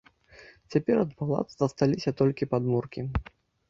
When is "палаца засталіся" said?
1.21-2.17